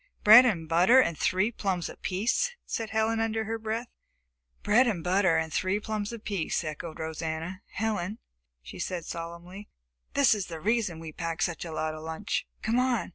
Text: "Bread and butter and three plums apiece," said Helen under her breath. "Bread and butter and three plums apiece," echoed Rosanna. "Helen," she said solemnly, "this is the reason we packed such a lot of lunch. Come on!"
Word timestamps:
"Bread 0.23 0.47
and 0.47 0.67
butter 0.67 0.99
and 0.99 1.15
three 1.15 1.51
plums 1.51 1.87
apiece," 1.87 2.53
said 2.65 2.89
Helen 2.89 3.19
under 3.19 3.43
her 3.43 3.59
breath. 3.59 3.85
"Bread 4.63 4.87
and 4.87 5.03
butter 5.03 5.37
and 5.37 5.53
three 5.53 5.79
plums 5.79 6.11
apiece," 6.11 6.63
echoed 6.63 6.97
Rosanna. 6.99 7.61
"Helen," 7.73 8.17
she 8.63 8.79
said 8.79 9.05
solemnly, 9.05 9.69
"this 10.15 10.33
is 10.33 10.47
the 10.47 10.59
reason 10.59 10.97
we 10.99 11.11
packed 11.11 11.43
such 11.43 11.65
a 11.65 11.71
lot 11.71 11.93
of 11.93 12.01
lunch. 12.01 12.47
Come 12.63 12.79
on!" 12.79 13.09